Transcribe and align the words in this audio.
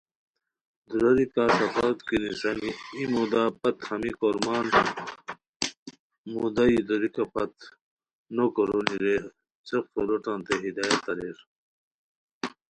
دُوراری 0.89 1.25
کا 1.33 1.43
سفروت 1.57 1.99
کی 2.07 2.15
نیسانی 2.23 2.69
ای 2.95 3.03
مودا 3.13 3.43
پت 3.61 3.77
ہمی 3.87 4.11
کورمان 4.19 4.65
مودائی 6.31 6.77
توریکہ 6.87 7.25
پت 7.33 7.53
نوکورونی 8.35 8.97
رے 9.03 9.15
څیق 9.67 9.85
سو 9.93 9.99
لوٹانتے 10.07 10.53
ہدایت 10.65 11.03
اریر 11.11 11.37